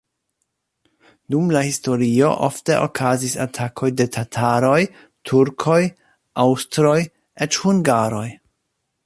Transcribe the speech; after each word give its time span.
Dum 1.33 1.51
la 1.55 1.59
historio 1.67 2.31
ofte 2.47 2.77
okazis 2.85 3.35
atakoj 3.45 3.91
de 3.99 4.09
tataroj, 4.17 4.81
turkoj, 5.33 5.79
aŭstroj, 6.47 6.97
eĉ 7.47 7.63
hungaroj. 7.69 8.27